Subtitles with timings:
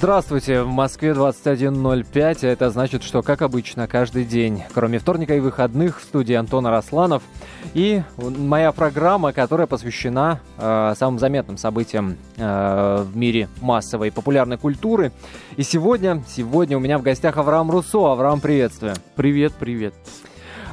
[0.00, 2.46] Здравствуйте, в Москве 21.05.
[2.48, 7.22] Это значит, что, как обычно, каждый день, кроме вторника и выходных, в студии Антона Росланов.
[7.74, 14.56] И моя программа, которая посвящена э, самым заметным событиям э, в мире массовой и популярной
[14.56, 15.12] культуры.
[15.58, 18.10] И сегодня, сегодня у меня в гостях Авраам Руссо.
[18.10, 18.94] Авраам, приветствую.
[19.16, 19.92] Привет, привет.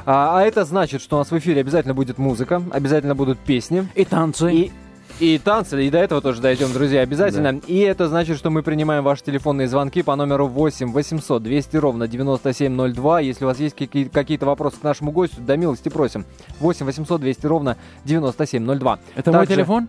[0.06, 3.86] А, а это значит, что у нас в эфире обязательно будет музыка, обязательно будут песни.
[3.94, 4.54] И танцы.
[4.54, 4.72] И
[5.20, 7.52] и танцы, и до этого тоже дойдем, друзья, обязательно.
[7.54, 7.60] Да.
[7.66, 12.08] И это значит, что мы принимаем ваши телефонные звонки по номеру 8 800 200 ровно
[12.08, 13.20] 9702.
[13.20, 16.24] Если у вас есть какие-то вопросы к нашему гостю, до милости просим.
[16.60, 18.98] 8 800 200 ровно 9702.
[19.14, 19.38] Это Также...
[19.38, 19.88] мой телефон?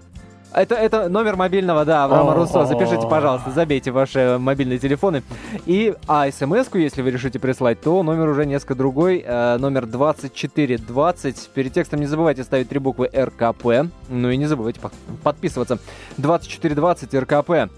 [0.52, 2.66] Это, это номер мобильного, да, Авраама Руссо.
[2.66, 5.22] Запишите, пожалуйста, забейте ваши мобильные телефоны.
[5.68, 9.24] И, а смс если вы решите прислать, то номер уже несколько другой.
[9.26, 11.50] Э, номер 2420.
[11.54, 13.92] Перед текстом не забывайте ставить три буквы РКП.
[14.10, 14.80] Ну и не забывайте
[15.24, 15.78] подписываться.
[16.18, 17.72] 2420 РКП.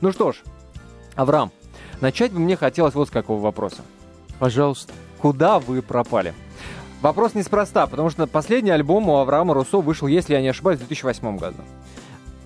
[0.00, 0.36] Ну что ж,
[1.16, 1.52] Авраам,
[2.00, 3.82] начать бы мне хотелось вот с какого вопроса.
[4.38, 4.92] Пожалуйста.
[5.18, 6.34] Куда вы пропали?
[7.02, 10.86] Вопрос неспроста, потому что последний альбом у Авраама Руссо вышел, если я не ошибаюсь, в
[10.86, 11.58] 2008 году.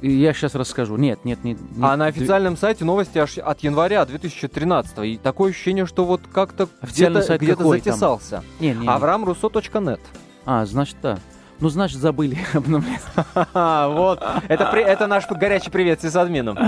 [0.03, 0.97] Я сейчас расскажу.
[0.97, 1.59] Нет, нет, нет.
[1.61, 1.69] нет.
[1.83, 4.99] А на официальном сайте новости аж от января 2013.
[5.01, 8.43] И такое ощущение, что вот как-то где-то, где-то затесался.
[8.61, 10.01] Не, не, Авраамруссо.нет.
[10.47, 11.19] А, значит, да.
[11.61, 13.03] Ну, значит, забыли обновлять.
[13.35, 14.23] Вот.
[14.49, 16.59] Это, это наш горячий привет с админом.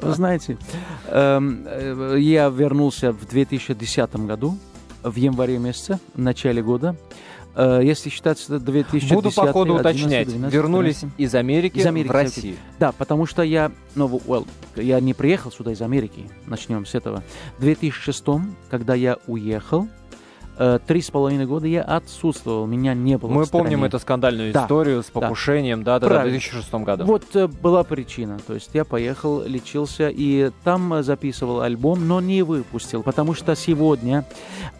[0.00, 0.56] Вы знаете,
[1.08, 4.56] эм, э, я вернулся в 2010 году,
[5.02, 6.94] в январе месяце, в начале года.
[7.54, 10.28] Э, если считать 2010 Буду по ходу уточнять.
[10.28, 11.20] 12, Вернулись 12.
[11.20, 12.56] из Америки, из Америки в Россию.
[12.78, 14.46] Да, потому что я, ну, well,
[14.76, 16.30] я не приехал сюда из Америки.
[16.46, 17.22] Начнем с этого.
[17.58, 18.24] В 2006,
[18.70, 19.88] когда я уехал,
[20.86, 23.30] три с половиной года я отсутствовал, меня не было.
[23.30, 24.64] Мы помним эту скандальную да.
[24.64, 27.04] историю с покушением, да, да, да, в 2006 году.
[27.04, 32.42] Вот э, была причина, то есть я поехал, лечился и там записывал альбом, но не
[32.42, 34.24] выпустил, потому что сегодня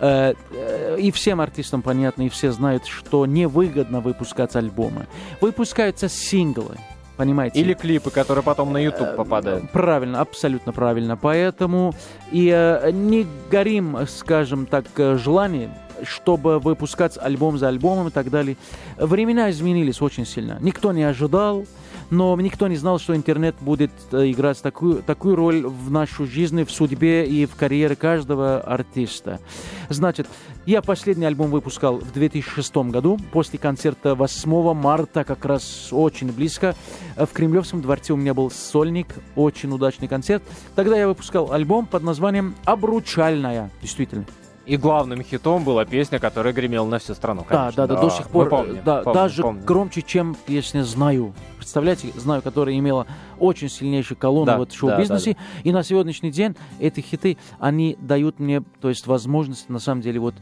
[0.00, 5.06] э, э, и всем артистам понятно, и все знают, что невыгодно выпускать альбомы.
[5.40, 6.76] Выпускаются синглы.
[7.18, 7.58] Понимаете?
[7.60, 9.70] Или клипы, которые потом на YouTube попадают.
[9.72, 11.16] Правильно, абсолютно правильно.
[11.16, 11.92] Поэтому
[12.30, 15.72] и э, не горим, скажем так, э, желанием
[16.04, 18.56] чтобы выпускать альбом за альбомом и так далее.
[18.98, 20.56] Времена изменились очень сильно.
[20.60, 21.66] Никто не ожидал,
[22.10, 26.64] но никто не знал, что интернет будет э, играть такую, такую роль в нашу жизнь,
[26.64, 29.40] в судьбе и в карьере каждого артиста.
[29.88, 30.26] Значит,
[30.66, 36.74] я последний альбом выпускал в 2006 году, после концерта 8 марта, как раз очень близко.
[37.16, 40.42] В Кремлевском дворце у меня был сольник, очень удачный концерт.
[40.74, 43.70] Тогда я выпускал альбом под названием «Обручальная».
[43.82, 44.24] Действительно.
[44.68, 47.42] И главным хитом была песня, которая гремела на всю страну.
[47.42, 47.72] Конечно.
[47.74, 48.50] Да, да, да, до сих пор.
[48.50, 49.64] Помним, да, помним, даже помним.
[49.64, 51.32] громче, чем песня «Знаю».
[51.56, 53.06] Представляете, «Знаю», которая имела
[53.38, 55.32] очень сильнейшую колонну да, в шоу-бизнесе.
[55.32, 55.70] Да, да, да.
[55.70, 60.20] И на сегодняшний день эти хиты, они дают мне, то есть, возможность, на самом деле,
[60.20, 60.34] вот,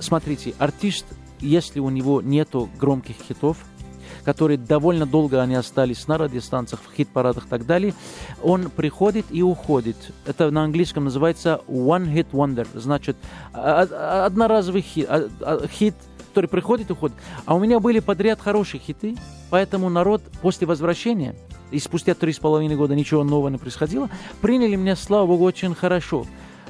[0.00, 1.06] смотрите, артист,
[1.38, 3.58] если у него нету громких хитов,
[4.26, 7.94] которые довольно долго они остались на радиостанциях, в хит-парадах и так далее,
[8.42, 9.96] он приходит и уходит.
[10.26, 13.16] Это на английском называется one hit wonder, значит,
[13.52, 15.08] одноразовый хит,
[15.70, 15.94] хит
[16.30, 17.16] который приходит и уходит.
[17.46, 19.16] А у меня были подряд хорошие хиты,
[19.48, 21.34] поэтому народ после возвращения,
[21.70, 24.10] и спустя три с половиной года ничего нового не происходило,
[24.42, 26.26] приняли меня, слава богу, очень хорошо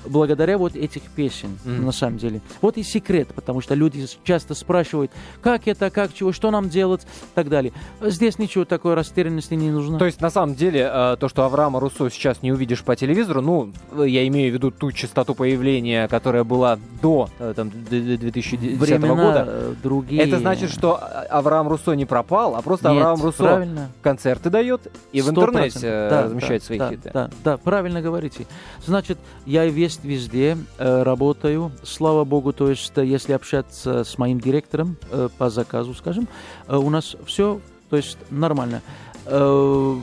[0.08, 1.84] благодаря вот этих песен, mm.
[1.84, 2.40] на самом деле.
[2.60, 5.10] Вот и секрет, потому что люди часто спрашивают,
[5.42, 7.72] как это, как чего, что нам делать, и так далее.
[8.00, 9.98] Здесь ничего такой растерянности не нужно.
[9.98, 13.40] То есть, на самом деле, э, то, что Авраама Руссо сейчас не увидишь по телевизору,
[13.40, 13.72] ну,
[14.04, 19.44] я имею в виду ту частоту появления, которая была до э, там, 2010 Времена года.
[19.46, 20.22] Э, другие.
[20.22, 20.96] Это значит, что
[21.30, 23.90] Авраам Руссо не пропал, а просто Нет, Авраам Руссо правильно.
[24.02, 27.10] концерты дает и в интернете да, размещает да, свои да, хиты.
[27.12, 28.46] Да, да, правильно говорите.
[28.84, 34.18] Значит, я весь есть везде, э, работаю, слава богу, то есть э, если общаться с
[34.18, 36.28] моим директором э, по заказу, скажем,
[36.68, 38.82] у нас все, то есть нормально.
[39.26, 39.96] Э,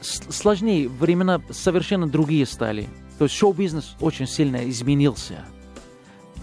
[0.00, 2.88] сложнее, времена совершенно другие стали.
[3.18, 5.44] То есть шоу-бизнес очень сильно изменился.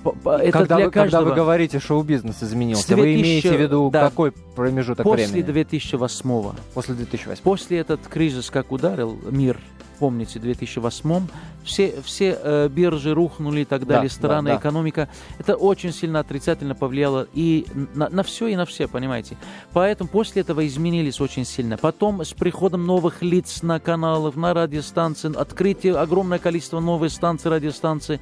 [0.06, 1.22] Это когда, для вы, каждого.
[1.22, 5.42] когда вы говорите, шоу-бизнес изменился, 2000, вы имеете в виду да, какой промежуток после времени?
[5.42, 6.52] После 2008.
[6.74, 7.44] После 2008.
[7.44, 9.60] После этот кризис как ударил мир,
[10.00, 11.28] помните, в 2008
[11.64, 14.60] все, все э, биржи рухнули и так далее, да, страны, да, да.
[14.60, 15.10] экономика.
[15.40, 17.66] Это очень сильно отрицательно повлияло и
[17.96, 19.38] на, на все, и на все, понимаете.
[19.74, 21.78] Поэтому после этого изменились очень сильно.
[21.78, 28.20] Потом с приходом новых лиц на каналах, на радиостанции, открытие огромное количество новых станций, радиостанций,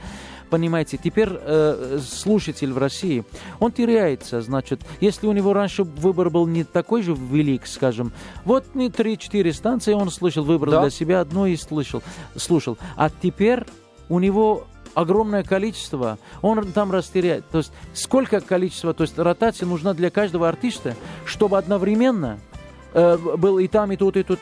[0.54, 3.24] понимаете, теперь э, слушатель в России,
[3.60, 8.14] он теряется, значит, если у него раньше выбор был не такой же велик, скажем,
[8.46, 10.82] вот не 3-4 станции он слышал, выбрал да.
[10.82, 12.04] для себя одну из слышал,
[12.36, 12.78] слушал.
[12.96, 13.64] А теперь
[14.10, 17.50] у него огромное количество, он там растеряет.
[17.50, 20.96] То есть сколько количества, то есть ротация нужна для каждого артиста,
[21.26, 22.40] чтобы одновременно
[22.94, 24.38] э, был и там, и тут, и тут.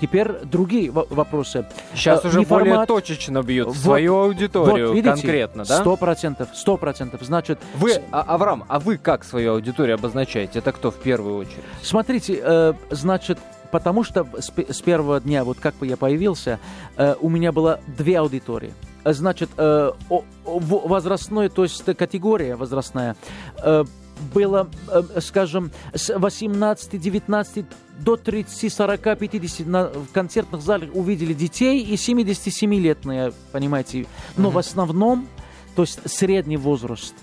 [0.00, 1.66] Теперь другие вопросы.
[1.94, 2.88] Сейчас э, уже более формат...
[2.88, 5.80] точечно бьют вот, свою аудиторию вот, видите, конкретно, да?
[5.80, 7.22] Сто процентов, сто процентов.
[7.22, 7.58] Значит...
[7.76, 10.58] Вы, а, Авраам, а вы как свою аудиторию обозначаете?
[10.58, 11.64] Это кто в первую очередь?
[11.82, 13.38] Смотрите, э, значит,
[13.70, 16.58] потому что с, с первого дня, вот как бы я появился,
[16.96, 18.72] э, у меня было две аудитории
[19.04, 19.92] значит, э,
[20.44, 23.16] возрастной, то есть категория возрастная,
[23.62, 23.84] э,
[24.34, 27.66] было, э, скажем, с 18, 19
[28.00, 34.06] до 30, 40, 50 на, в концертных залах увидели детей и 77-летные, понимаете.
[34.36, 34.52] Но mm-hmm.
[34.52, 35.28] в основном,
[35.74, 37.14] то есть средний возраст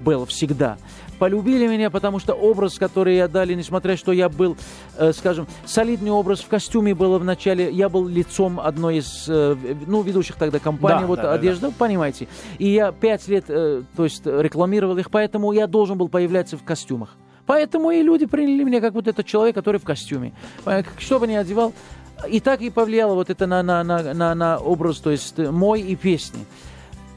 [0.00, 0.78] был всегда
[1.20, 4.56] полюбили меня, потому что образ, который я дали, несмотря что я был,
[4.96, 9.54] э, скажем, солидный образ в костюме было в начале, я был лицом одной из, э,
[9.86, 11.74] ну, ведущих тогда компаний, да, вот да, одежда, да.
[11.78, 12.26] понимаете.
[12.58, 16.64] И я пять лет, э, то есть, рекламировал их, поэтому я должен был появляться в
[16.64, 17.10] костюмах.
[17.44, 20.32] Поэтому и люди приняли меня как вот этот человек, который в костюме.
[20.98, 21.74] Что бы ни одевал,
[22.28, 25.82] и так и повлияло вот это на, на, на, на, на образ, то есть мой
[25.82, 26.46] и песни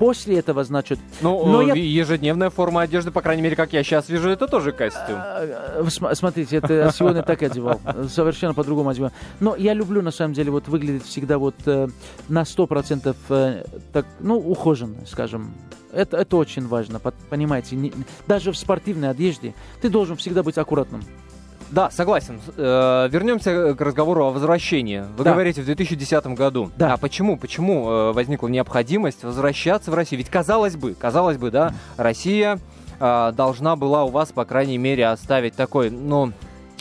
[0.04, 1.00] после этого, значит...
[1.22, 1.76] Ну, но я...
[1.76, 5.16] ежедневная форма одежды, по крайней мере, как я сейчас вижу, это тоже костюм.
[5.16, 7.80] А, а, смотрите, это сегодня так одевал.
[8.10, 9.14] Совершенно по-другому одевал.
[9.40, 11.88] Но я люблю, на самом деле, вот выглядеть всегда вот э,
[12.28, 13.64] на сто процентов э,
[13.94, 15.54] так, ну, ухоженно, скажем.
[15.94, 17.00] Это, это очень важно,
[17.30, 17.78] понимаете.
[18.28, 21.02] Даже в спортивной одежде ты должен всегда быть аккуратным.
[21.74, 22.40] Да, согласен.
[22.56, 25.04] Э, вернемся к разговору о возвращении.
[25.18, 25.32] Вы да.
[25.32, 26.72] говорите в 2010 году.
[26.78, 26.94] Да.
[26.94, 27.36] А почему?
[27.36, 30.20] Почему э, возникла необходимость возвращаться в Россию?
[30.20, 32.60] Ведь казалось бы, казалось бы, да, Россия
[33.00, 36.32] э, должна была у вас, по крайней мере, оставить такой, ну,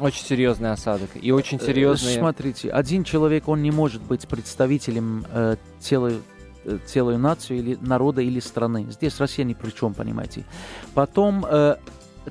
[0.00, 2.12] очень серьезный осадок и очень э, серьезный.
[2.12, 6.18] Смотрите, один человек, он не может быть представителем э, целой
[6.66, 8.86] э, целую нацию или народа или страны.
[8.90, 10.44] Здесь Россия ни при чем, понимаете.
[10.92, 11.76] Потом э,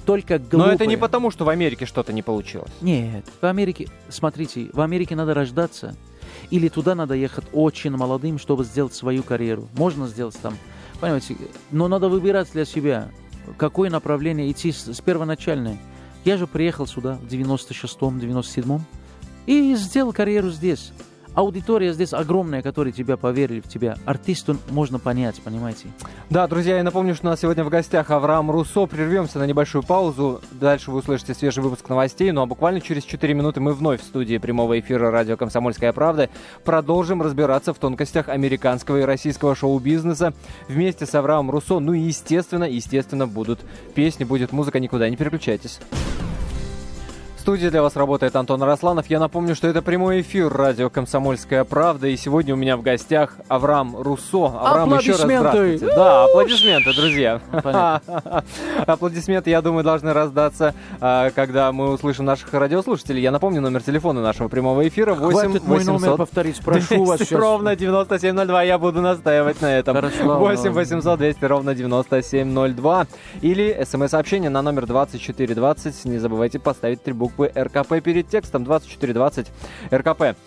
[0.06, 0.68] только глупые.
[0.68, 2.72] Но это не потому, что в Америке что-то не получилось.
[2.82, 5.96] Нет, в Америке, смотрите, в Америке надо рождаться,
[6.50, 9.68] или туда надо ехать очень молодым, чтобы сделать свою карьеру.
[9.74, 10.56] Можно сделать там,
[11.00, 11.36] понимаете,
[11.72, 13.10] но надо выбирать для себя,
[13.58, 15.78] какое направление идти с, с первоначальной.
[16.24, 18.86] Я же приехал сюда в 96-м, 97-м
[19.48, 20.92] и сделал карьеру здесь
[21.34, 23.96] аудитория здесь огромная, которые тебя поверили в тебя.
[24.06, 25.88] Артисту можно понять, понимаете?
[26.30, 28.86] Да, друзья, я напомню, что у нас сегодня в гостях Авраам Руссо.
[28.86, 30.42] Прервемся на небольшую паузу.
[30.52, 32.32] Дальше вы услышите свежий выпуск новостей.
[32.32, 36.30] Ну а буквально через 4 минуты мы вновь в студии прямого эфира радио «Комсомольская правда»
[36.64, 40.34] продолжим разбираться в тонкостях американского и российского шоу-бизнеса
[40.68, 41.80] вместе с Авраамом Руссо.
[41.80, 43.60] Ну и естественно, естественно, будут
[43.96, 44.80] песни, будет музыка.
[44.80, 45.80] Никуда не переключайтесь.
[47.42, 49.08] В студии для вас работает Антон Росланов.
[49.10, 52.06] Я напомню, что это прямой эфир радио «Комсомольская правда».
[52.06, 54.46] И сегодня у меня в гостях Авраам Руссо.
[54.46, 55.88] Авраам, еще раз здравствуйте.
[55.88, 57.42] Да, аплодисменты, друзья.
[58.86, 63.24] Аплодисменты, я думаю, должны раздаться, а, когда мы услышим наших радиослушателей.
[63.24, 65.16] Я напомню номер телефона нашего прямого эфира.
[65.16, 67.40] 8 мой номер повторить, прошу вас сейчас.
[67.40, 68.62] ровно 9702.
[68.62, 69.98] Я буду настаивать на этом.
[70.00, 73.08] 8 800 200 ровно 9702.
[73.42, 76.06] Или смс-сообщение на номер 2420.
[76.06, 79.48] Не забывайте поставить трибук буквы РКП перед текстом 2420
[79.92, 80.38] РКП.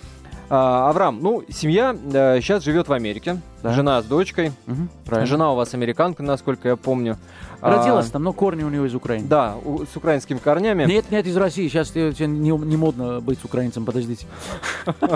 [0.51, 3.41] А, Авраам, ну, семья э, сейчас живет в Америке.
[3.63, 3.73] Да.
[3.73, 4.53] Жена с дочкой.
[4.67, 7.17] Угу, Жена у вас американка, насколько я помню.
[7.65, 9.27] Родилась а, там, но корни у него из Украины.
[9.27, 10.85] Да, у, с украинскими корнями.
[10.85, 11.67] Нет, нет, из России.
[11.69, 14.27] Сейчас не, не модно быть украинцем, подождите.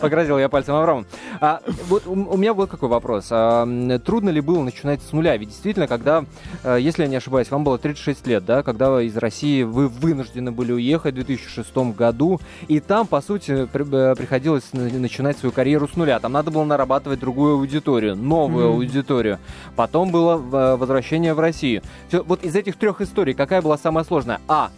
[0.00, 1.06] Погрозил я пальцем Аврааму.
[1.40, 3.28] А, вот у, у меня вот какой вопрос.
[3.30, 3.66] А,
[4.04, 5.34] трудно ли было начинать с нуля?
[5.38, 6.26] Ведь действительно, когда,
[6.64, 10.52] э, если я не ошибаюсь, вам было 36 лет, да, когда из России вы вынуждены
[10.52, 15.88] были уехать в 2006 году, и там, по сути, при, э, приходилось начинать свою карьеру
[15.88, 16.18] с нуля.
[16.20, 18.74] Там надо было нарабатывать другую аудиторию, новую mm.
[18.74, 19.38] аудиторию.
[19.76, 20.76] Потом было э,
[21.22, 21.82] возвращение в Россию.
[22.08, 24.40] Все, вот из этих трех историй какая была самая сложная?
[24.48, 24.70] А.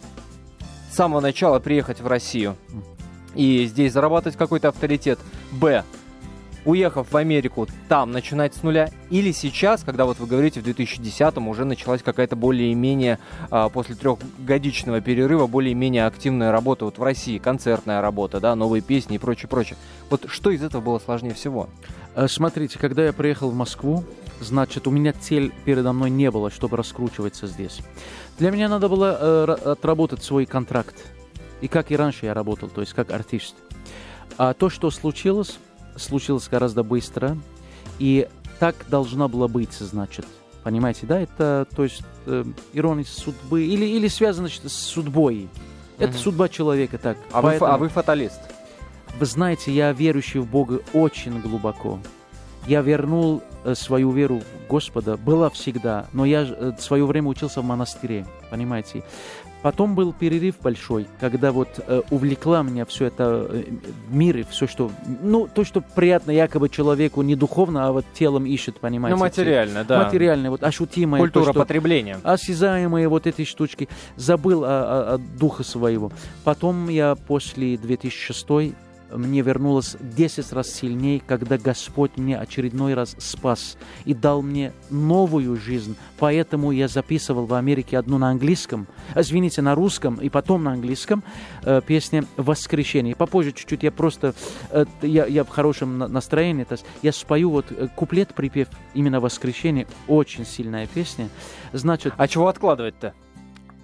[0.91, 2.55] С самого начала приехать в Россию
[3.35, 5.19] и здесь заработать какой-то авторитет.
[5.51, 5.83] Б
[6.63, 8.89] уехав в Америку, там начинать с нуля?
[9.11, 13.19] Или сейчас, когда вот вы говорите, в 2010-м уже началась какая-то более-менее,
[13.51, 19.17] а, после трехгодичного перерыва, более-менее активная работа вот в России, концертная работа, да, новые песни
[19.17, 19.77] и прочее, прочее.
[20.09, 21.69] Вот что из этого было сложнее всего?
[22.15, 24.03] Э, смотрите, когда я приехал в Москву,
[24.39, 27.81] значит, у меня цель передо мной не было, чтобы раскручиваться здесь.
[28.37, 30.95] Для меня надо было э, отработать свой контракт.
[31.61, 33.55] И как и раньше я работал, то есть как артист.
[34.37, 35.57] А то, что случилось,
[35.95, 37.37] случилось гораздо быстро,
[37.99, 38.27] и
[38.59, 40.25] так должна была быть, значит.
[40.63, 41.19] Понимаете, да?
[41.19, 45.47] Это, то есть, э, ирония судьбы, или, или связано с судьбой.
[45.97, 46.17] Это mm-hmm.
[46.17, 47.17] судьба человека, так.
[47.31, 47.69] А, Поэтому...
[47.69, 48.41] вы, а вы фаталист?
[49.17, 51.99] Вы знаете, я верующий в Бога очень глубоко.
[52.67, 53.41] Я вернул
[53.73, 58.25] свою веру в Господа, была всегда, но я э, в свое время учился в монастыре,
[58.49, 59.03] понимаете.
[59.65, 63.63] Потом был перерыв большой, когда вот э, увлекла меня все это э,
[64.09, 64.91] мир и все, что...
[65.23, 69.17] Ну, то, что приятно якобы человеку не духовно, а вот телом ищет, понимаете.
[69.17, 70.03] Ну, материально, да.
[70.03, 71.19] Материальное, вот ощутимое.
[71.19, 72.19] Культура то, что, потребления.
[72.23, 73.89] Осязаемые вот эти штучки.
[74.17, 76.11] Забыл о, о, о духа своего.
[76.43, 78.75] Потом я после 2006
[79.15, 85.55] мне вернулось 10 раз сильнее, когда Господь мне очередной раз спас и дал мне новую
[85.57, 85.95] жизнь.
[86.19, 91.23] Поэтому я записывал в Америке одну на английском, извините, на русском и потом на английском
[91.63, 93.15] э, песня «Воскрешение».
[93.15, 94.33] Попозже чуть-чуть я просто,
[94.71, 99.87] э, я, я в хорошем настроении, то есть я спою вот э, куплет-припев именно «Воскрешение».
[100.07, 101.29] Очень сильная песня.
[101.73, 102.13] Значит...
[102.17, 103.13] А чего откладывать-то?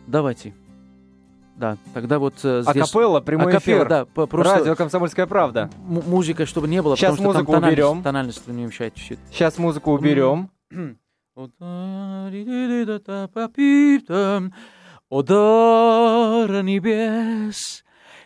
[0.08, 0.54] Давайте.
[1.62, 2.90] Да, тогда вот э, здесь...
[2.92, 3.88] Акапелла, прямой Акапелла, эфир.
[3.88, 4.58] Да, просто...
[4.58, 5.70] Радио «Комсомольская правда».
[5.88, 8.02] М- музыка, чтобы не было, Сейчас потому музыку что там уберем.
[8.02, 9.20] Тональность, тональность не мешает чуть-чуть.
[9.30, 10.50] Сейчас музыку уберем.
[11.36, 12.32] Удар
[16.64, 17.84] небес,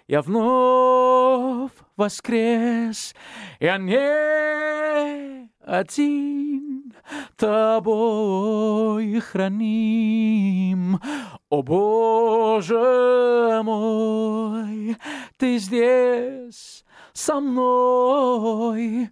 [0.08, 3.14] я вновь воскрес,
[3.60, 6.94] я не один,
[7.36, 11.02] тобой храним.
[11.56, 12.76] О Боже
[13.64, 14.98] мой,
[15.38, 16.84] ты здесь
[17.14, 19.10] со мной.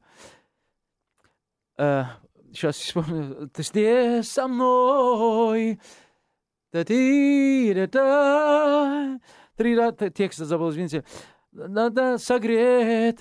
[1.78, 2.04] Э,
[2.52, 3.48] сейчас вспомню.
[3.48, 5.80] Ты здесь со мной.
[6.74, 8.02] Да-ти-да-да.
[9.56, 11.06] Три раза текст забыл, извините.
[11.54, 13.20] Надо согреть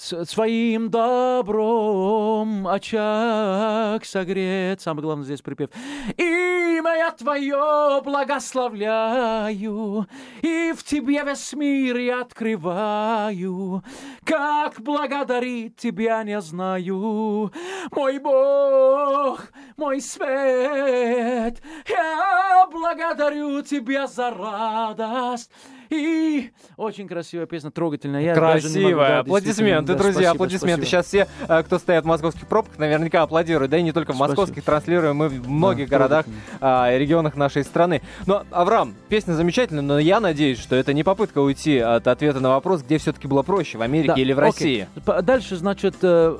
[0.00, 4.80] своим добром очаг согрет.
[4.80, 5.70] Самое главное здесь припев.
[6.16, 10.06] Имя я Твое благословляю,
[10.40, 13.82] и в Тебе весь мир я открываю.
[14.24, 17.52] Как благодарить Тебя не знаю,
[17.90, 21.60] мой Бог, мой свет.
[21.86, 25.50] Я благодарю Тебя за радость
[25.90, 28.22] и очень красивая песня, трогательная.
[28.22, 28.94] Я Красивая.
[28.94, 30.86] Могу, да, аплодисменты, да, друзья, спасибо, аплодисменты.
[30.86, 30.86] Спасибо.
[30.86, 33.70] Сейчас все, э, кто стоят в московских пробках, наверняка аплодируют.
[33.70, 34.28] Да и не только в спасибо.
[34.28, 36.26] московских, транслируем мы в многих да, городах
[36.60, 38.02] а, и регионах нашей страны.
[38.26, 42.50] Но, Авраам, песня замечательная, но я надеюсь, что это не попытка уйти от ответа на
[42.50, 44.86] вопрос, где все-таки было проще, в Америке да, или в России.
[44.96, 45.22] Окей.
[45.22, 46.36] Дальше, значит, э,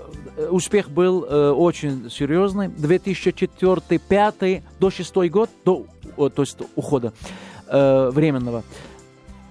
[0.51, 2.69] успех был э, очень серьезный.
[2.69, 7.13] 2004-2005 до 6 год, до, то есть ухода
[7.73, 8.65] временного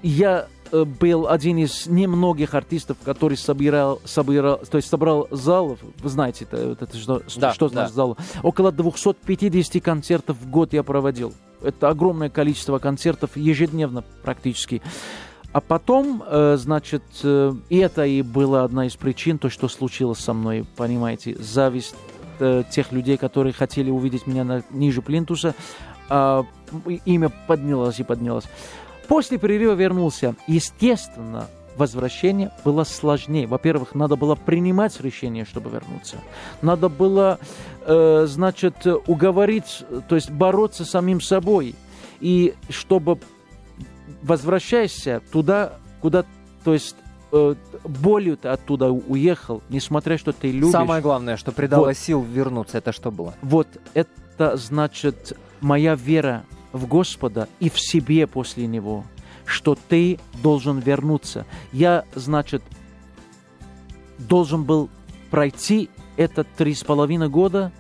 [0.01, 6.10] я э, был один из немногих артистов, который собирал, собирал, то есть собрал залов, вы
[6.10, 7.96] знаете, это, это что, да, что значит да.
[7.96, 8.18] зал?
[8.44, 11.34] Около 250 концертов в год я проводил.
[11.62, 14.82] Это огромное количество концертов ежедневно практически.
[15.51, 20.20] А потом, э, значит, э, и это и была одна из причин, то, что случилось
[20.20, 21.96] со мной, понимаете, зависть
[22.72, 25.56] тех людей, которые хотели увидеть меня на, ниже плинтуса,
[26.08, 26.46] а
[27.03, 28.46] имя поднялось и поднялось.
[29.09, 30.35] После перерыва вернулся.
[30.47, 33.47] Естественно, возвращение было сложнее.
[33.47, 36.17] Во-первых, надо было принимать решение, чтобы вернуться.
[36.61, 37.39] Надо было,
[37.87, 41.73] э, значит, уговорить, то есть бороться с самим собой.
[42.19, 43.17] И чтобы,
[44.21, 46.23] возвращайся туда, куда,
[46.63, 46.95] то есть
[47.31, 50.71] э, болью ты оттуда уехал, несмотря что ты любишь.
[50.71, 51.97] Самое главное, что придало вот.
[51.97, 53.33] сил вернуться, это что было?
[53.41, 59.03] Вот, это значит моя вера в Господа и в себе после Него,
[59.45, 61.45] что ты должен вернуться.
[61.71, 62.61] Я, значит,
[64.17, 64.89] должен был
[65.31, 67.71] пройти это три с половиной года,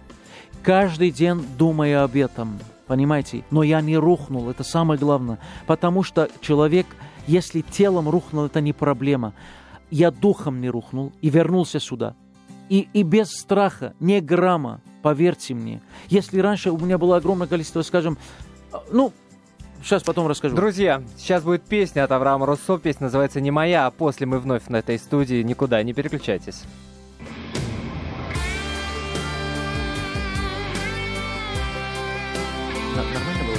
[0.63, 3.43] каждый день думая об этом, понимаете?
[3.51, 6.87] Но я не рухнул, это самое главное, потому что человек,
[7.27, 9.33] если телом рухнул, это не проблема.
[9.91, 12.15] Я духом не рухнул и вернулся сюда.
[12.69, 15.81] И, и без страха, не грамма, поверьте мне.
[16.07, 18.17] Если раньше у меня было огромное количество, скажем,
[18.91, 19.13] ну,
[19.81, 20.55] Сейчас потом расскажу.
[20.55, 22.77] Друзья, сейчас будет песня от Авраама Руссо.
[22.77, 25.41] Песня называется «Не моя», а после мы вновь на этой студии.
[25.41, 26.63] Никуда не переключайтесь.
[32.95, 33.57] Нормально было?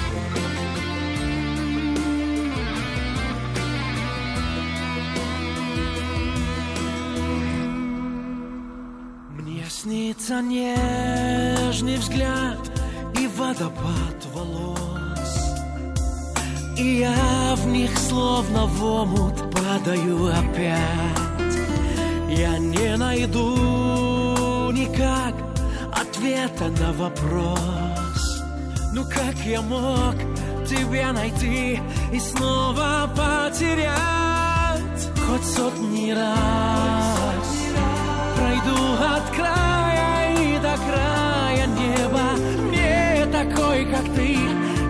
[9.30, 12.58] Мне снится нежный взгляд
[13.18, 14.99] и водопад волос
[16.80, 21.56] И я в них словно в омут падаю опять.
[22.30, 25.34] Я не найду никак
[25.92, 28.42] ответа на вопрос.
[28.94, 30.14] Ну как я мог
[30.66, 31.78] тебя найти
[32.14, 33.90] и снова потерять?
[35.26, 37.46] Хоть сотни раз
[38.36, 38.80] Пройду
[39.16, 42.24] от края и до края неба.
[42.68, 44.38] Мне такой, как ты,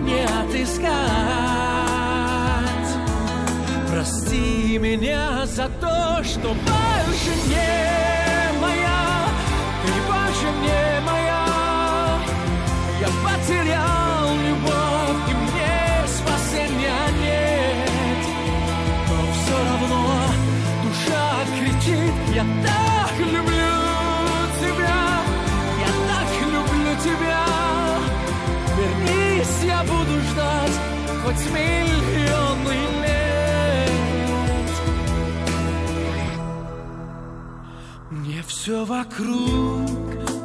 [0.05, 1.20] не отыскать
[4.01, 9.27] Прости меня за то, что больше не моя.
[9.85, 11.45] Ты больше не моя.
[12.99, 18.25] Я потерял любовь и мне спасения нет.
[19.07, 20.01] Но все равно
[20.81, 21.25] душа
[21.59, 23.73] кричит Я так люблю
[24.61, 25.03] тебя!
[25.77, 27.45] Я так люблю тебя!
[28.79, 30.77] Вернись, я буду ждать
[31.23, 32.00] Хоть миллионы
[38.61, 39.89] все вокруг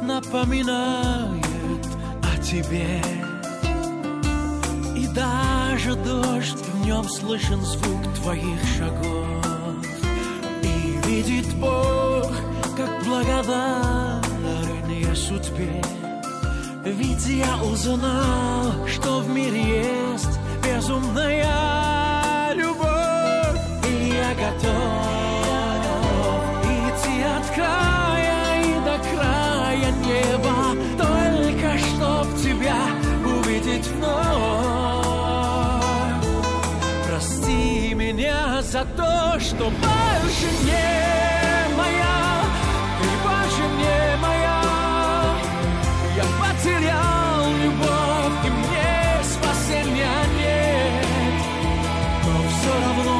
[0.01, 1.85] напоминает
[2.23, 2.99] о тебе.
[4.95, 9.85] И даже дождь в нем слышен звук твоих шагов.
[10.63, 12.31] И видит Бог,
[12.75, 15.79] как благодарен я судьбе.
[16.85, 19.61] Ведь я узнал, что в мире
[20.15, 23.61] есть безумная любовь.
[23.87, 24.76] И я готов
[38.71, 42.43] за то, что больше не моя,
[42.99, 44.61] ты больше не моя.
[46.17, 51.05] Я потерял любовь, и мне спасения нет.
[52.25, 53.17] Но все равно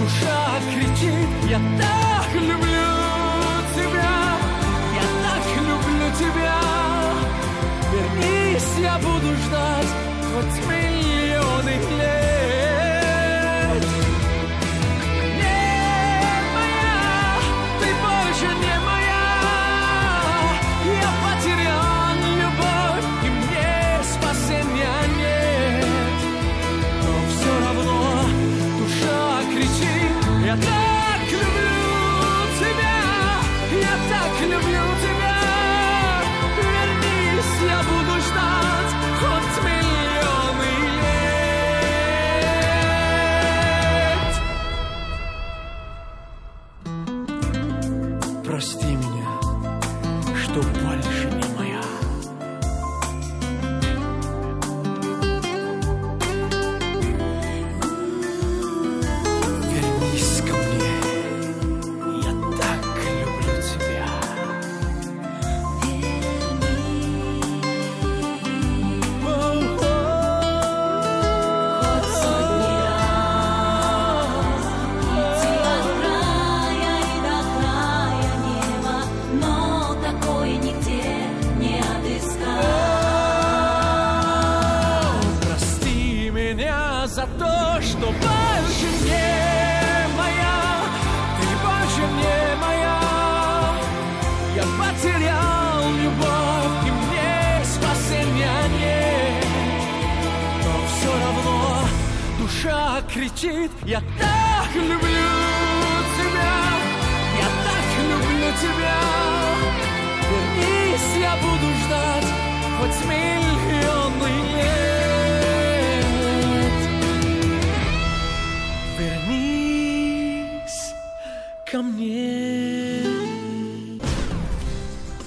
[0.00, 0.40] душа
[0.74, 2.86] кричит, я так люблю.
[6.18, 6.60] тебя
[7.92, 9.92] Вернись, я буду ждать
[10.32, 10.95] хоть миллионы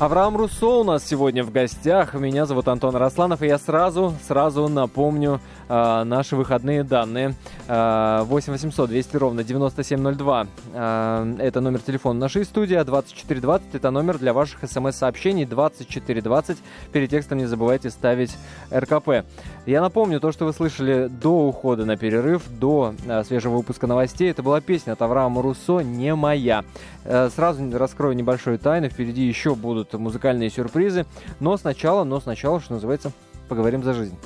[0.10, 2.16] Авраам Руссо у нас сегодня в гостях.
[2.16, 7.36] Меня зовут Антон Росланов, и я сразу, сразу напомню э, наши выходные данные.
[7.72, 10.48] Э, 8 800 200 ровно 9702.
[10.74, 15.46] Э, это номер телефона нашей студии, а 2420 это номер для ваших смс-сообщений.
[15.46, 16.58] 2420.
[16.92, 18.36] Перед текстом не забывайте ставить
[18.74, 19.24] РКП.
[19.68, 24.32] Я напомню, то, что вы слышали до ухода на перерыв, до э, свежего выпуска новостей,
[24.32, 26.66] это была песня от Авраама Руссо «Не моя».
[27.04, 31.06] Э, сразу раскрою небольшую тайну, впереди еще будут музыкальные сюрпризы,
[31.40, 33.12] но сначала, но сначала, что называется,
[33.48, 34.18] поговорим за жизнь.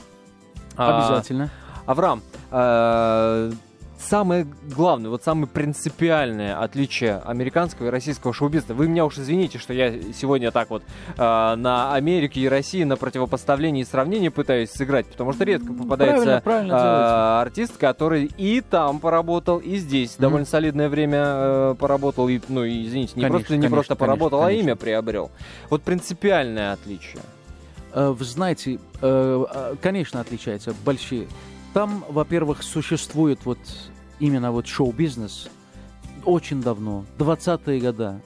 [0.77, 1.51] Обязательно.
[1.67, 3.51] А, Авраам, э,
[4.03, 8.73] самое главное, вот самое принципиальное отличие американского и российского шоу-бизнеса.
[8.73, 10.83] Вы меня уж извините, что я сегодня так вот
[11.17, 16.41] э, на Америке и России на противопоставлении и сравнении пытаюсь сыграть, потому что редко попадается
[16.41, 20.21] правильно, правильно э, артист, который и там поработал, и здесь mm-hmm.
[20.21, 24.41] довольно солидное время э, поработал, и, ну, извините, не конечно, просто, не конечно, просто поработал,
[24.41, 25.31] конечно, а имя приобрел.
[25.69, 27.21] Вот принципиальное отличие.
[27.95, 28.79] Вы знаете,
[29.81, 31.27] конечно, отличаются большие.
[31.73, 33.57] Там, во-первых, существует вот
[34.19, 35.49] именно вот шоу-бизнес.
[36.25, 38.21] очень давно, 20-е годы.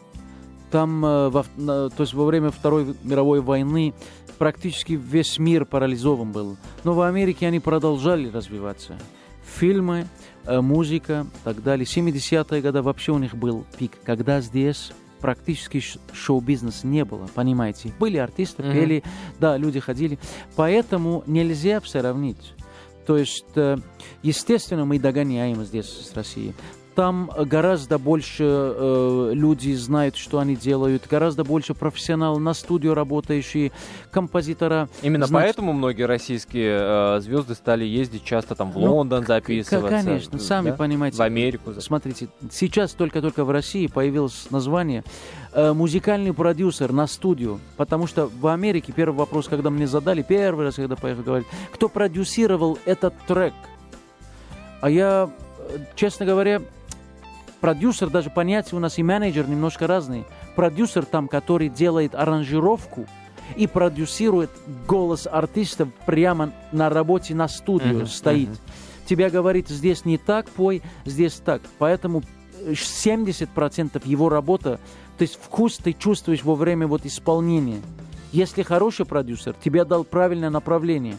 [0.69, 3.93] Там, э, во, то есть во время Второй мировой войны
[4.37, 6.57] практически весь мир парализован был.
[6.83, 8.99] Но в Америке они продолжали развиваться.
[9.57, 10.07] Фильмы,
[10.45, 11.85] э, музыка и так далее.
[11.85, 15.81] 70-е годы вообще у них был пик, когда здесь практически
[16.13, 17.93] шоу-бизнес не было, понимаете.
[17.97, 18.73] Были артисты, mm-hmm.
[18.73, 19.03] пели,
[19.39, 20.19] да, люди ходили.
[20.55, 22.53] Поэтому нельзя сравнить.
[23.07, 23.77] То есть, э,
[24.21, 26.53] естественно, мы догоняем здесь с Россией
[26.97, 33.71] там гораздо больше э, люди знают, что они делают, гораздо больше профессионалов на студию работающие,
[34.09, 34.89] композитора.
[35.03, 39.87] Именно Значит, поэтому многие российские э, звезды стали ездить часто там в ну, Лондон записываться.
[39.87, 40.75] Конечно, сами да?
[40.75, 41.17] понимаете.
[41.17, 41.79] В Америку.
[41.79, 45.03] Смотрите, сейчас только-только в России появилось название
[45.53, 50.65] э, музыкальный продюсер на студию, потому что в Америке первый вопрос, когда мне задали, первый
[50.65, 53.53] раз, когда поехал говорить, кто продюсировал этот трек,
[54.81, 55.29] а я,
[55.59, 56.63] э, честно говоря,
[57.59, 60.25] продюсер, даже понятие у нас и менеджер немножко разные.
[60.55, 63.05] Продюсер там, который делает аранжировку
[63.55, 64.49] и продюсирует
[64.87, 68.49] голос артиста прямо на работе на студию uh-huh, стоит.
[68.49, 69.05] Uh-huh.
[69.05, 71.61] Тебя говорит, здесь не так, пой, здесь так.
[71.77, 72.23] Поэтому
[72.59, 74.79] 70% его работа,
[75.17, 77.81] то есть вкус ты чувствуешь во время вот исполнения.
[78.31, 81.15] Если хороший продюсер, тебе дал правильное направление.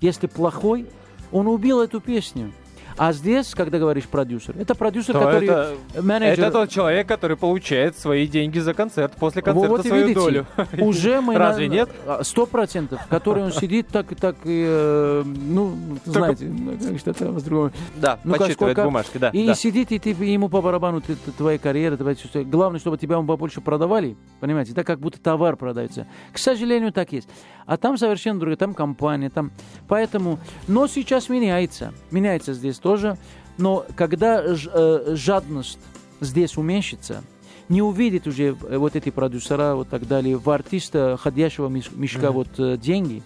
[0.00, 0.86] Если плохой,
[1.30, 2.52] он убил эту песню.
[2.98, 6.44] А здесь, когда говоришь продюсер, это продюсер, То который это, менеджер.
[6.44, 10.46] Это тот человек, который получает свои деньги за концерт, после концерта вот, свою видите, долю.
[10.78, 11.90] Уже мы Разве на, нет?
[12.22, 16.34] Сто процентов, который он сидит так и так, и, э, ну, Только...
[16.34, 16.52] знаете,
[16.88, 17.72] как что-то с другого.
[17.96, 19.30] Да, ну, подсчитывает сколько, бумажки, да.
[19.30, 19.54] И да.
[19.54, 23.60] сидит, и ты ему по барабану ты, твоя карьера, твоя, главное, чтобы тебя он побольше
[23.60, 26.08] продавали, понимаете, так как будто товар продается.
[26.32, 27.28] К сожалению, так есть.
[27.66, 29.52] А там совершенно другая, там компания, там...
[29.88, 30.38] Поэтому...
[30.66, 31.92] Но сейчас меняется.
[32.10, 33.18] Меняется здесь тоже.
[33.58, 35.78] Но когда э, жадность
[36.22, 37.22] здесь уменьшится,
[37.68, 42.30] не увидит уже э, вот эти продюсера вот так далее в артиста ходящего мешка mm-hmm.
[42.30, 43.22] вот э, деньги,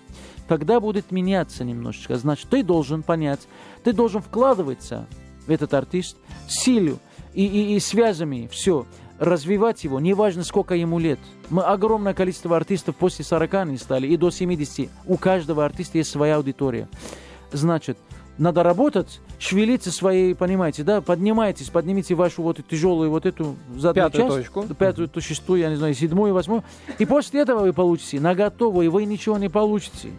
[0.48, 2.16] тогда будет меняться немножечко.
[2.16, 3.46] Значит, ты должен понять,
[3.85, 5.07] ты должен вкладываться
[5.46, 6.16] в этот артист
[6.48, 6.98] силу
[7.33, 8.85] и, и, и связями, все
[9.20, 11.20] развивать его, неважно сколько ему лет.
[11.51, 14.90] Мы огромное количество артистов после 40 не стали, и до 70.
[15.07, 16.88] У каждого артиста есть своя аудитория.
[17.53, 17.96] Значит,
[18.38, 24.29] надо работать, шевелиться своей, понимаете, да, поднимайтесь, поднимите вашу вот тяжелую вот эту заднюю пятую
[24.29, 24.75] часть, точку.
[24.75, 26.64] пятую, то шестую, я не знаю, седьмую, восьмую,
[26.99, 30.11] и после этого вы получите на готовую, и вы ничего не получите.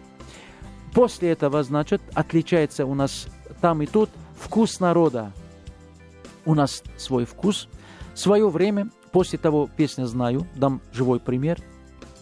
[0.92, 3.26] После этого, значит, отличается у нас
[3.60, 5.32] там и тут вкус народа.
[6.46, 7.68] У нас свой вкус–
[8.14, 11.58] свое время, после того песня «Знаю», дам живой пример,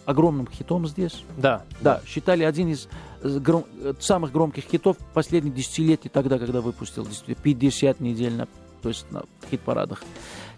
[0.05, 1.23] огромным хитом здесь.
[1.37, 1.63] Да.
[1.81, 2.89] Да, считали один из
[3.23, 7.07] гром, э, самых громких хитов последних десятилетий, тогда, когда выпустил
[7.43, 8.47] 50 недельно,
[8.81, 10.03] то есть на хит-парадах.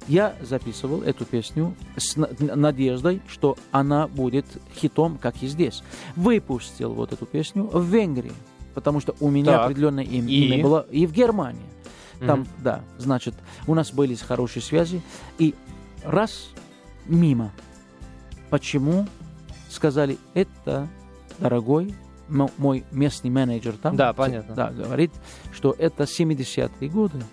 [0.08, 5.82] Я записывал эту песню с надеждой, что она будет хитом, как и здесь.
[6.16, 8.34] Выпустил вот эту песню в Венгрии,
[8.74, 9.66] потому что у меня так.
[9.66, 10.48] определенное имя, и...
[10.48, 11.66] имя было, и в Германии.
[12.20, 12.64] Там, mm-hmm.
[12.64, 13.34] да, значит,
[13.68, 15.02] у нас были хорошие связи,
[15.38, 15.54] и
[16.04, 16.50] раз
[17.06, 17.52] мимо.
[18.50, 19.08] Почему?
[19.70, 20.88] Сказали, это,
[21.40, 21.94] дорогой,
[22.30, 24.56] мой местный менеджер там, да, понятно.
[24.56, 25.12] Да, говорит,
[25.54, 27.24] что это 70-е годы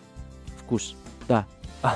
[0.58, 0.94] вкус.
[1.28, 1.46] Да,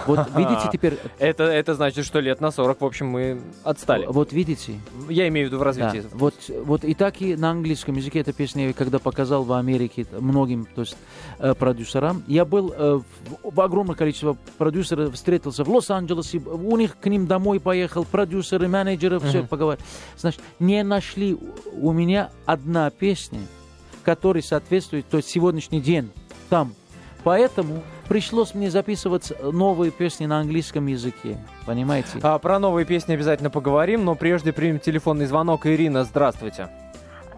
[0.07, 0.99] вот видите теперь...
[1.18, 4.07] Это, это значит, что лет на 40, в общем, мы отстали.
[4.07, 4.81] Вот видите.
[5.09, 6.01] Я имею в виду в развитии.
[6.01, 6.09] Да.
[6.12, 10.66] Вот, вот и так и на английском языке эта песня, когда показал в Америке многим
[10.75, 10.96] то есть,
[11.38, 13.01] э, продюсерам, я был э,
[13.42, 18.68] в, в огромное количество продюсеров, встретился в Лос-Анджелесе, у них к ним домой поехал, продюсеры,
[18.68, 19.49] менеджеры, все uh-huh.
[19.49, 19.85] поговорили.
[20.16, 21.37] Значит, не нашли
[21.72, 23.40] у меня одна песня,
[24.05, 26.11] которая соответствует то есть, сегодняшний день
[26.49, 26.75] там.
[27.25, 31.37] Поэтому пришлось мне записывать новые песни на английском языке.
[31.66, 32.19] Понимаете?
[32.23, 35.66] А, про новые песни обязательно поговорим, но прежде примем телефонный звонок.
[35.66, 36.69] Ирина, здравствуйте.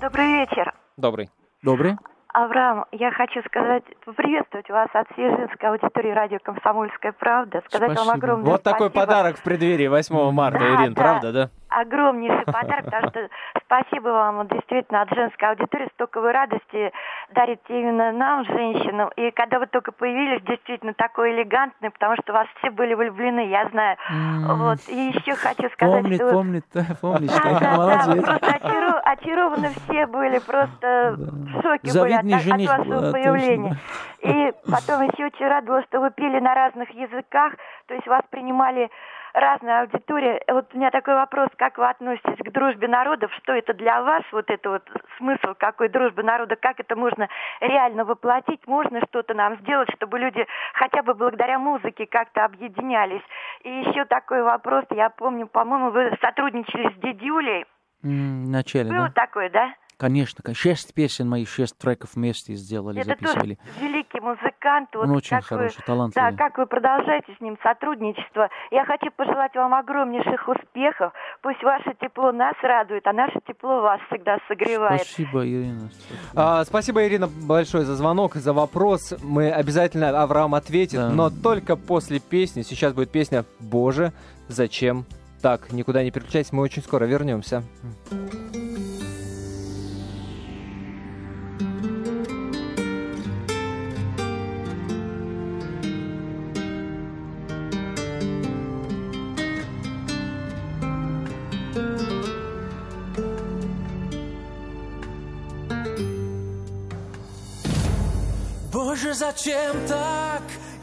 [0.01, 0.73] Добрый вечер.
[0.97, 1.31] Добрый.
[1.63, 1.97] Добрый.
[2.35, 8.07] Авраам, я хочу сказать, поприветствовать вас от всей женской аудитории радио «Комсомольская правда», сказать спасибо.
[8.07, 8.79] вам огромное Вот спасибо.
[8.79, 11.03] такой подарок в преддверии 8 марта, да, Ирин, да.
[11.03, 11.51] правда, да?
[11.69, 13.29] Огромнейший подарок, потому что
[13.65, 16.93] спасибо вам действительно от женской аудитории, столько вы радости
[17.35, 19.11] дарите именно нам, женщинам.
[19.17, 23.69] И когда вы только появились, действительно такой элегантный, потому что вас все были влюблены, я
[23.69, 23.97] знаю.
[24.11, 24.55] Mm.
[24.55, 24.79] Вот.
[24.89, 26.31] И еще хочу сказать, помнит, что...
[26.31, 26.65] Помнит,
[27.01, 28.07] помнит, да, да, молодец.
[28.07, 29.03] Да, просто очаров...
[29.05, 31.17] очарованы все были, просто да.
[31.17, 33.77] в шоке Завидный были от, от вашего была, появления.
[34.23, 34.49] Точно.
[34.49, 37.55] И потом еще очень рада была, что вы пели на разных языках,
[37.87, 38.91] то есть вас принимали
[39.35, 40.43] разная аудитория.
[40.49, 43.33] Вот у меня такой вопрос, как вы относитесь к дружбе народов?
[43.43, 44.83] Что это для вас, вот это вот
[45.17, 46.57] смысл какой дружбы народа?
[46.57, 47.29] Как это можно
[47.61, 48.67] реально воплотить?
[48.67, 53.23] Можно что-то нам сделать, чтобы люди хотя бы благодаря музыке как-то объединялись?
[53.63, 57.65] И еще такой вопрос, я помню, по-моему, вы сотрудничали с Дедюлей.
[58.05, 59.27] Mm, вначале, Было да.
[59.27, 59.75] такое, да?
[59.99, 63.57] Конечно, шесть песен моих, шесть треков вместе сделали, Это записывали.
[63.57, 64.95] Тоже великий музыкант.
[64.95, 66.31] Он вот очень хороший, вы, талантливый.
[66.31, 68.49] Да, как вы продолжаете с ним сотрудничество.
[68.71, 71.13] Я хочу пожелать вам огромнейших успехов.
[71.43, 75.01] Пусть ваше тепло нас радует, а наше тепло вас всегда согревает.
[75.01, 75.91] Спасибо, Ирина.
[75.91, 79.15] Спасибо, а, спасибо Ирина, большое за звонок, за вопрос.
[79.25, 81.11] Мы обязательно Авраам ответит, да.
[81.11, 82.63] но только после песни.
[82.63, 84.13] Сейчас будет песня «Боже,
[84.47, 85.07] зачем
[85.43, 87.65] так?» Никуда не переключайтесь, мы очень скоро вернемся.
[88.13, 88.38] Боже,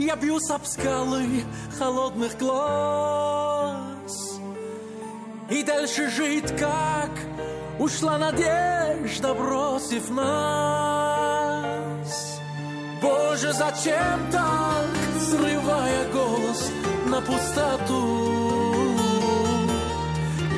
[0.06, 1.44] Я бьюсь об скалы
[1.80, 4.40] холодных глаз.
[5.50, 7.10] И дальше жить как
[7.80, 11.90] ушла надежда, бросив нас.
[13.02, 14.86] Боже, зачем так,
[15.20, 16.72] срывая голос
[17.08, 18.46] на пустоту?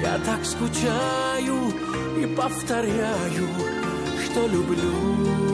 [0.01, 1.71] Я так скучаю
[2.21, 3.47] и повторяю,
[4.25, 5.47] что люблю.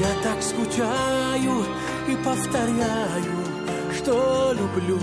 [0.00, 1.66] Я так скучаю
[2.12, 3.32] и повторяю,
[3.96, 4.98] что люблю.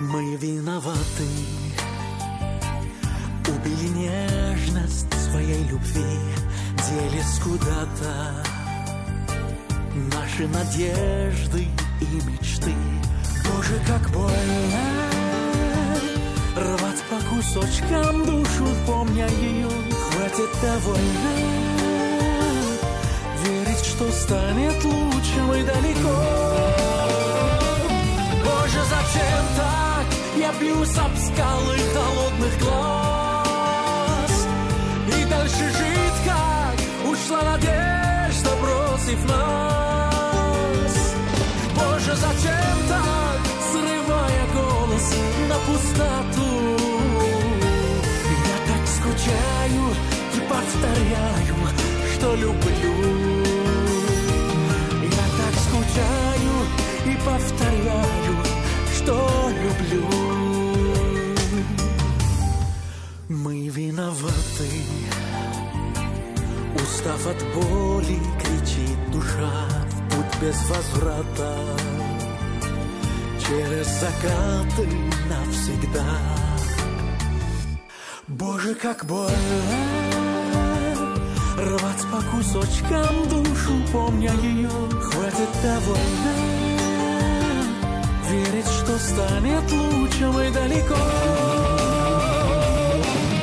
[0.00, 1.28] Мы виноваты,
[3.48, 6.18] убили нежность своей любви,
[6.88, 8.44] делись куда-то
[10.14, 11.68] наши надежды
[12.00, 12.74] и мечты.
[13.44, 14.84] Боже, как больно
[16.56, 19.68] рвать по кусочкам душу, помня ее,
[20.10, 21.75] хватит довольно
[24.16, 26.16] станет лучше и далеко.
[28.44, 30.06] Боже, зачем так?
[30.36, 34.34] Я бьюсь об скалы холодных глаз.
[35.08, 36.76] И дальше жить как
[37.10, 40.94] ушла надежда, бросив нас.
[41.74, 43.38] Боже, зачем так?
[43.70, 45.14] Срывая голос
[45.50, 46.50] на пустоту.
[48.50, 49.84] Я так скучаю
[50.34, 51.56] и повторяю,
[52.14, 53.35] что люблю.
[57.06, 58.36] И повторяю,
[58.94, 60.06] что люблю.
[63.28, 64.70] Мы виноваты,
[66.74, 71.54] устав от боли, кричит душа в путь без возврата.
[73.46, 74.88] Через закаты
[75.28, 76.46] навсегда.
[78.26, 79.96] Боже, как больно
[81.56, 84.68] Рвать по кусочкам душу, помня ее,
[85.00, 86.55] хватит довольно
[88.28, 90.96] Верить, что станет лучше и далеко.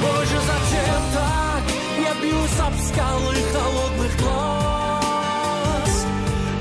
[0.02, 1.64] Боже, зачем так?
[2.00, 5.94] Я бьюсь об скалы холодных глаз.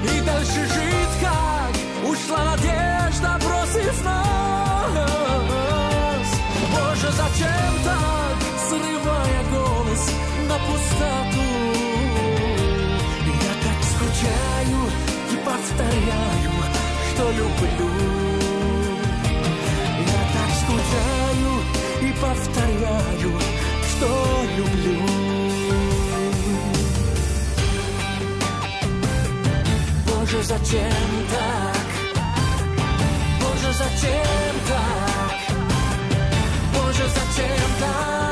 [0.04, 1.72] И дальше жить как?
[2.08, 4.98] Ушла надежда, бросив нас.
[6.70, 8.36] Боже, зачем так?
[8.68, 10.02] Срывая голос
[10.48, 11.50] на пустоту.
[13.26, 14.80] Я так скучаю
[15.32, 16.51] и повторяю,
[17.22, 17.90] что люблю
[20.06, 21.54] Я так скучаю
[22.02, 23.40] и повторяю,
[23.90, 24.08] что
[24.56, 25.02] люблю
[30.08, 31.86] Боже, зачем так?
[33.40, 35.56] Боже, зачем так?
[36.74, 38.31] Боже, зачем так?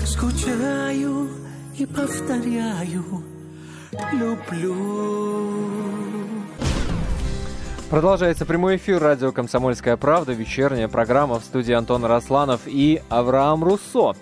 [0.00, 1.28] Так скучаю
[1.76, 3.04] и повторяю,
[4.12, 4.76] люблю.
[7.90, 14.14] Продолжается прямой эфир радио «Комсомольская правда», вечерняя программа в студии Антон Росланов и Авраам Руссо.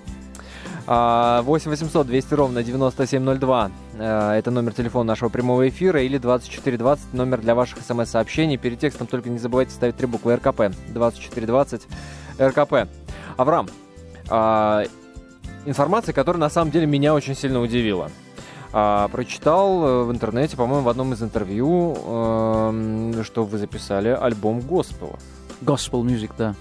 [0.86, 3.70] 8 800 200 ровно 9702.
[3.98, 8.56] Э, это номер телефона нашего прямого эфира или 2420 номер для ваших смс-сообщений.
[8.56, 10.72] Перед текстом только не забывайте ставить три буквы РКП.
[10.88, 11.82] 2420
[12.40, 12.88] РКП.
[13.36, 13.68] Авраам,
[15.68, 18.10] информация, которая на самом деле меня очень сильно удивила.
[18.72, 24.60] А, прочитал э, в интернете, по-моему, в одном из интервью, э, что вы записали альбом
[24.60, 25.18] Госпела.
[25.62, 26.54] Gospel Music, да.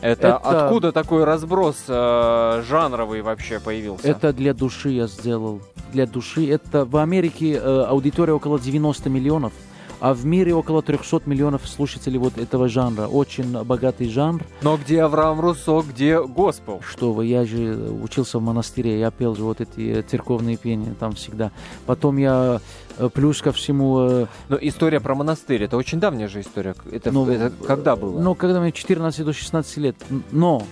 [0.00, 4.06] Это, это откуда такой разброс э, жанровый вообще появился?
[4.06, 5.60] Это для души я сделал.
[5.92, 6.48] Для души.
[6.48, 9.52] Это в Америке э, аудитория около 90 миллионов
[10.00, 13.06] а в мире около 300 миллионов слушателей вот этого жанра.
[13.06, 14.42] Очень богатый жанр.
[14.62, 16.80] Но где Авраам Руссо, где госпел?
[16.86, 21.12] Что вы, я же учился в монастыре, я пел же вот эти церковные пения там
[21.12, 21.50] всегда.
[21.86, 22.60] Потом я
[22.98, 24.00] э, плюс ко всему...
[24.00, 26.74] Э, Но история про монастырь, это очень давняя же история.
[26.90, 28.20] Это, ну, это когда было?
[28.20, 29.96] Ну, когда мне 14 до 16 лет.
[30.30, 30.62] Но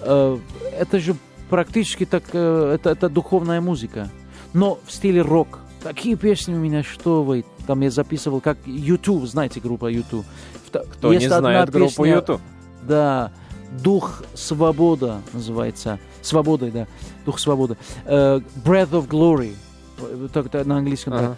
[0.00, 0.38] э,
[0.78, 1.16] это же
[1.48, 4.10] практически так, э, это, это духовная музыка.
[4.52, 5.60] Но в стиле рок.
[5.82, 10.24] Такие песни у меня, что вы, там я записывал, как YouTube, знаете группа YouTube.
[10.72, 12.40] Кто Есть не знает песня, группу YouTube?
[12.84, 13.30] Да,
[13.82, 15.98] Дух Свобода называется.
[16.22, 16.86] Свободой, да.
[17.26, 17.76] Дух Свободы.
[18.06, 19.54] Uh, Breath of Glory.
[20.32, 21.12] Так, так на английском.
[21.12, 21.36] Ага.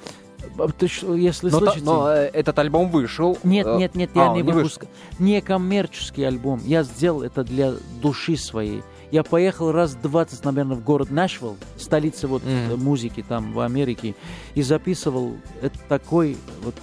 [0.79, 1.85] Ты, если но, слышите...
[1.85, 3.37] но э, этот альбом вышел.
[3.43, 4.89] Нет, э, нет, нет, я а, не, не выпускаю.
[5.19, 6.61] Не коммерческий альбом.
[6.65, 8.85] Я сделал это для души своей.
[9.11, 12.77] Я поехал раз 20, наверное, в город Нашвилл, столица вот mm-hmm.
[12.77, 14.15] музыки там в Америке,
[14.55, 16.75] и записывал это такой вот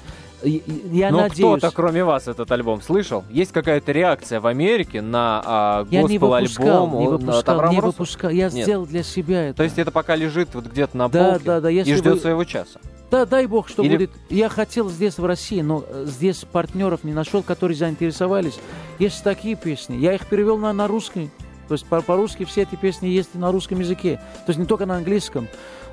[0.43, 1.57] я Но надеюсь...
[1.57, 3.23] кто-то, кроме вас, этот альбом слышал?
[3.29, 6.99] Есть какая-то реакция в Америке на а, я не выпускал, альбом?
[6.99, 8.29] Не выпускал, не выпускал.
[8.29, 8.63] Я Нет.
[8.63, 9.57] сделал для себя это.
[9.57, 12.19] То есть это пока лежит вот где-то на да, полке да, да, и ждет вы...
[12.19, 12.79] своего часа?
[13.09, 13.97] Да, дай бог, что Или...
[13.97, 14.11] будет.
[14.29, 18.59] Я хотел здесь в России, но э, здесь партнеров не нашел, которые заинтересовались.
[18.99, 19.95] Есть такие песни.
[19.95, 21.31] Я их перевел на, на русский.
[21.67, 24.17] То есть по- по-русски все эти песни есть и на русском языке.
[24.45, 25.47] То есть не только на английском.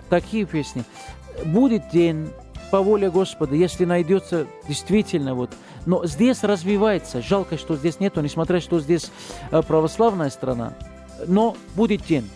[0.08, 0.84] Такие песни.
[1.44, 2.28] Будет день
[2.70, 5.50] по воле Господа, если найдется действительно вот.
[5.86, 7.22] Но здесь развивается.
[7.22, 9.10] Жалко, что здесь нету, несмотря что здесь
[9.50, 10.74] э, православная страна.
[11.26, 12.28] Но будет день.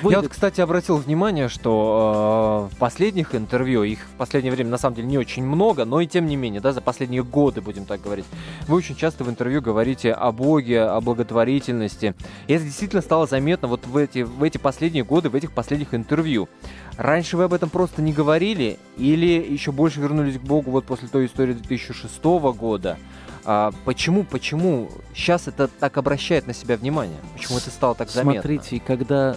[0.00, 0.18] Выйдет.
[0.18, 4.78] Я вот, кстати, обратил внимание, что э, в последних интервью, их в последнее время на
[4.78, 7.84] самом деле не очень много, но и тем не менее, да, за последние годы, будем
[7.84, 8.24] так говорить,
[8.66, 12.14] вы очень часто в интервью говорите о Боге, о благотворительности.
[12.46, 15.94] И это действительно стало заметно вот в эти, в эти последние годы, в этих последних
[15.94, 16.48] интервью.
[16.96, 21.08] Раньше вы об этом просто не говорили или еще больше вернулись к Богу вот после
[21.08, 22.98] той истории 2006 года?
[23.44, 27.18] А почему, почему сейчас это так обращает на себя внимание?
[27.34, 28.40] Почему это стало так заметно?
[28.40, 29.36] Смотрите, когда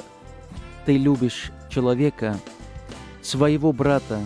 [0.85, 2.39] ты любишь человека,
[3.21, 4.19] своего брата,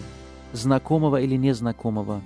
[0.51, 2.21] знакомого или незнакомого,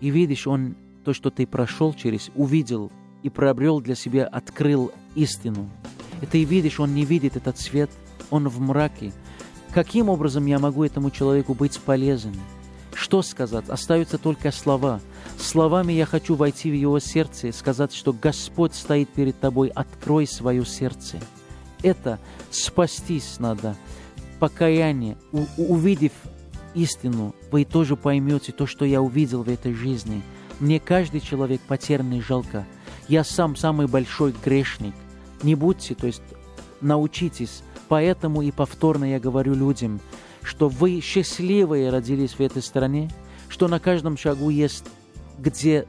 [0.00, 2.90] и видишь, он то, что ты прошел через, увидел
[3.22, 5.68] и приобрел для себя, открыл истину.
[6.22, 7.90] И ты видишь, он не видит этот свет,
[8.30, 9.12] он в мраке.
[9.72, 12.34] Каким образом я могу этому человеку быть полезен?
[12.94, 13.68] Что сказать?
[13.68, 15.00] Остаются только слова.
[15.38, 20.26] Словами я хочу войти в его сердце и сказать, что Господь стоит перед тобой, открой
[20.26, 21.18] свое сердце
[21.84, 22.18] это
[22.50, 23.76] спастись надо.
[24.40, 25.16] Покаяние,
[25.56, 26.12] увидев
[26.74, 30.22] истину, вы тоже поймете то, что я увидел в этой жизни.
[30.58, 32.66] Мне каждый человек потерянный жалко.
[33.06, 34.94] Я сам самый большой грешник.
[35.42, 36.22] Не будьте, то есть
[36.80, 37.62] научитесь.
[37.88, 40.00] Поэтому и повторно я говорю людям,
[40.42, 43.10] что вы счастливые родились в этой стране,
[43.48, 44.84] что на каждом шагу есть
[45.38, 45.86] где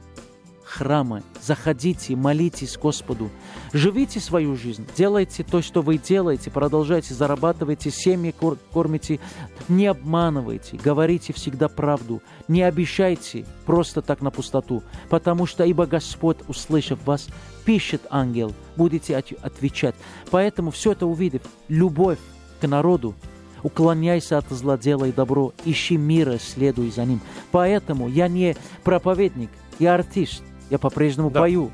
[0.66, 1.22] храмы.
[1.40, 3.30] Заходите, молитесь Господу.
[3.72, 8.34] Живите свою жизнь, делайте то, что вы делаете, продолжайте, зарабатывайте, семьи
[8.72, 9.20] кормите,
[9.68, 16.38] не обманывайте, говорите всегда правду, не обещайте просто так на пустоту, потому что ибо Господь,
[16.48, 17.28] услышав вас,
[17.64, 19.94] пишет ангел, будете отвечать.
[20.30, 22.18] Поэтому все это увидев, любовь
[22.60, 23.14] к народу,
[23.62, 27.20] уклоняйся от зла, делай добро, ищи мира, следуй за ним.
[27.52, 31.40] Поэтому я не проповедник, я артист, я по-прежнему да.
[31.40, 31.70] пою.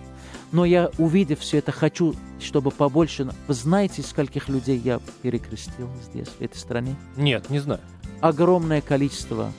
[0.52, 3.28] Но я, увидев все это, хочу, чтобы побольше...
[3.48, 6.94] Вы знаете, скольких людей я перекрестил здесь, в этой стране?
[7.16, 7.80] Нет, не знаю.
[8.20, 9.50] Огромное количество.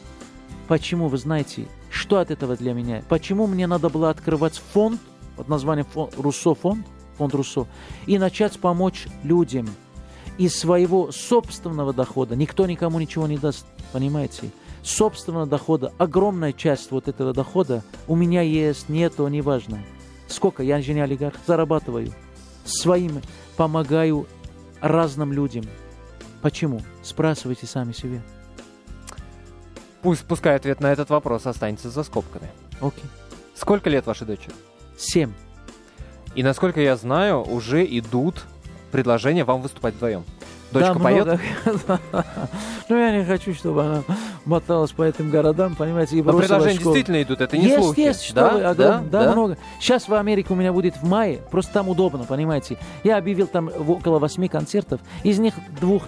[0.67, 3.04] Почему, вы знаете, что от этого для меня?
[3.10, 5.02] Почему мне надо было открывать фонд
[5.36, 6.86] под названием фонд, Руссо фонд,
[7.17, 7.67] фонд Руссо,
[8.06, 9.67] и начать помочь людям
[10.38, 12.36] из своего собственного дохода.
[12.36, 14.52] Никто никому ничего не даст, понимаете?
[14.84, 19.79] Собственного дохода, огромная часть вот этого дохода у меня есть, нету, неважно.
[20.27, 22.13] Сколько, я же не олигарх, зарабатываю.
[22.65, 23.21] Своим
[23.56, 24.27] помогаю
[24.81, 25.65] разным людям.
[26.42, 26.81] Почему?
[27.02, 28.21] Спрашивайте сами себе.
[30.02, 32.50] Пусть, пускай ответ на этот вопрос останется за скобками.
[32.81, 33.06] Окей.
[33.56, 34.54] Сколько лет вашей дочери?
[34.98, 35.31] Семь.
[36.36, 38.44] И насколько я знаю, уже идут
[38.92, 40.25] предложения вам выступать вдвоем.
[40.74, 41.40] Дочка да, поет?
[42.90, 44.04] ну, я не хочу, чтобы она
[44.46, 46.96] моталась по этим городам, понимаете, и Но предложения школу.
[46.96, 48.00] действительно идут, это не есть, слухи.
[48.00, 48.50] Есть, что да?
[48.50, 49.58] вы, а, да, да, да, много.
[49.80, 52.78] Сейчас в Америке у меня будет в мае, просто там удобно, понимаете.
[53.04, 56.04] Я объявил там около восьми концертов, из них двух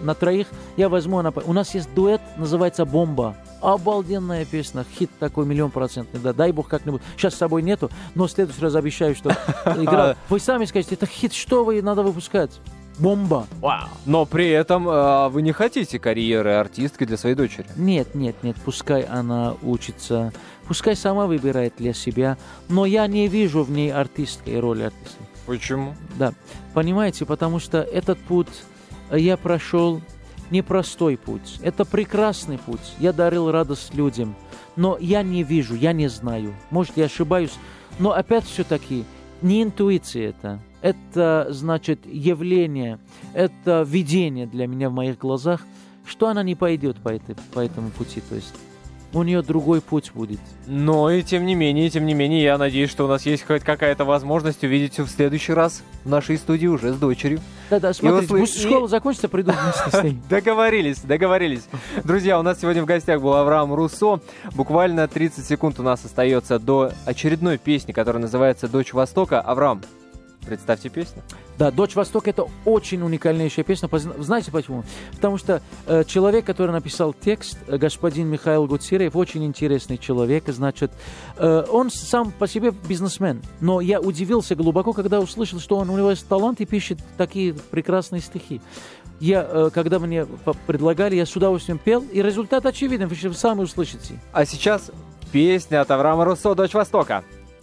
[0.00, 1.32] на троих я возьму, она...
[1.44, 3.36] у нас есть дуэт, называется «Бомба».
[3.60, 7.00] Обалденная песня, хит такой миллион процентный, да, дай бог как-нибудь.
[7.16, 9.30] Сейчас с собой нету, но в следующий раз обещаю, что
[9.66, 10.16] игра...
[10.28, 12.50] Вы сами скажете, это хит, что вы надо выпускать?
[12.98, 13.46] Бомба.
[13.60, 13.88] Вау.
[14.06, 17.66] Но при этом э, вы не хотите карьеры артистки для своей дочери?
[17.76, 18.56] Нет, нет, нет.
[18.64, 20.32] Пускай она учится,
[20.66, 22.36] пускай сама выбирает для себя.
[22.68, 25.22] Но я не вижу в ней артистской роли артиста.
[25.46, 25.94] Почему?
[26.16, 26.32] Да.
[26.74, 28.62] Понимаете, потому что этот путь
[29.10, 30.00] я прошел
[30.50, 31.58] непростой путь.
[31.62, 32.94] Это прекрасный путь.
[32.98, 34.36] Я дарил радость людям.
[34.76, 36.54] Но я не вижу, я не знаю.
[36.70, 37.52] Может, я ошибаюсь.
[37.98, 39.04] Но опять все-таки
[39.42, 42.98] не интуиция это это, значит, явление,
[43.32, 45.62] это видение для меня в моих глазах,
[46.04, 48.20] что она не пойдет по, этой, по этому пути.
[48.28, 48.52] То есть
[49.12, 50.40] у нее другой путь будет.
[50.66, 53.62] Но и тем не менее, тем не менее, я надеюсь, что у нас есть хоть
[53.62, 57.40] какая-то возможность увидеть в следующий раз в нашей студии уже с дочерью.
[57.70, 58.66] Да-да, смотрите, пусть и...
[58.66, 59.52] школа закончится, приду.
[60.28, 61.64] Договорились, договорились.
[62.04, 64.20] Друзья, у нас сегодня в гостях был Авраам Руссо.
[64.54, 69.40] Буквально 30 секунд у нас остается до очередной песни, которая называется «Дочь Востока».
[69.40, 69.82] Авраам,
[70.44, 71.22] Представьте песню.
[71.56, 73.88] Да, «Дочь Востока»— это очень уникальнейшая песня.
[74.18, 74.84] Знаете почему?
[75.12, 80.44] Потому что э, человек, который написал текст, э, господин Михаил Гуцериев, очень интересный человек.
[80.48, 80.90] Значит,
[81.36, 83.40] э, он сам по себе бизнесмен.
[83.60, 87.54] Но я удивился глубоко, когда услышал, что он, у него есть талант и пишет такие
[87.54, 88.60] прекрасные стихи.
[89.20, 90.26] Я, э, когда мне
[90.66, 94.18] предлагали, я с удовольствием пел, и результат очевиден, вы сами услышите.
[94.32, 94.90] А сейчас
[95.30, 97.22] песня от Авраама Руссо «Дочь Востока».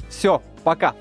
[0.09, 0.95] Все, пока.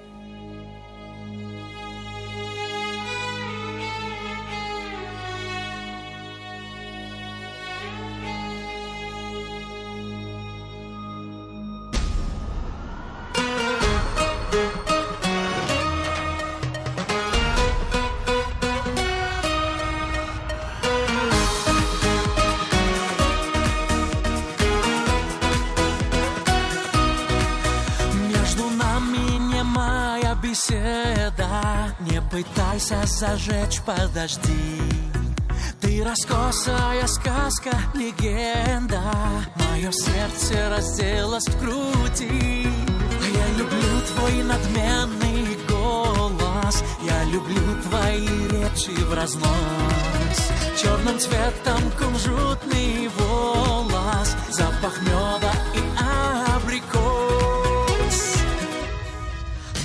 [33.19, 34.81] Зажечь, подожди.
[35.81, 39.03] Ты раскосая сказка, легенда.
[39.57, 42.69] Мое сердце разделось в груди.
[43.35, 46.85] Я люблю твой надменный голос.
[47.03, 50.39] Я люблю твои речи в разнос.
[50.81, 54.37] Черным цветом кунжутный волос.
[54.51, 55.89] Запах меда и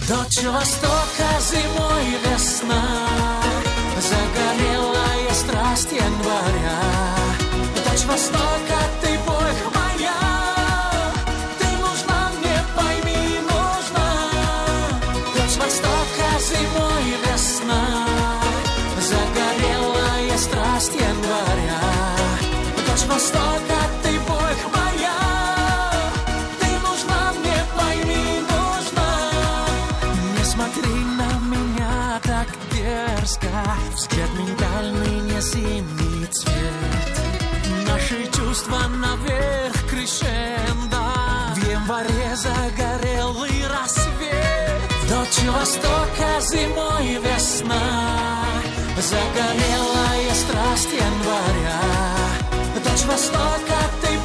[0.07, 2.83] Дочь Востока зимой весна,
[5.91, 6.79] января.
[7.85, 10.19] Дочь Востока, ты Бог моя,
[11.59, 14.07] Ты нужна мне, пойми, нужна.
[15.35, 17.83] Дочь Востока зимой весна,
[19.09, 21.81] Загорелая страсть января.
[22.87, 23.72] Дочь Востока,
[46.43, 48.43] зимой весна
[48.97, 51.81] Загорелая страсть января.
[52.83, 54.22] Дочь Востока, ты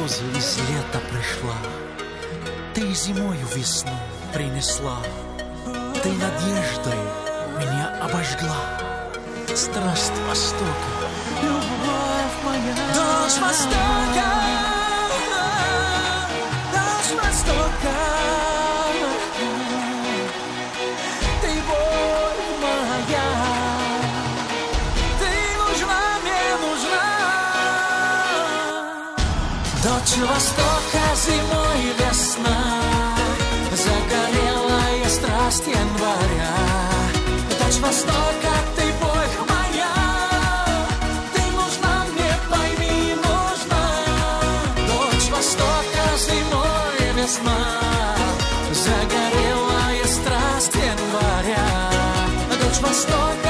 [0.00, 1.56] Морозы из лета пришла
[2.74, 3.92] ты зимою весну
[4.32, 4.96] принесла,
[6.02, 6.98] Ты надеждой
[7.58, 8.56] меня обожгла.
[9.54, 10.90] Страсть Востока,
[11.42, 12.74] любовь моя.
[12.94, 14.24] Дождь Востока,
[16.72, 18.09] дождь Востока.
[30.10, 32.82] Дочь Востока зимой весна,
[33.70, 36.56] загорелая страсть января.
[37.60, 39.94] Дочь Востока, ты Бог моя,
[41.32, 43.84] ты нужна мне, пойми, нужна.
[44.88, 47.60] Дочь Востока зимой весна,
[48.72, 51.68] загорелая страсть января.
[52.60, 53.49] Дочь Востока,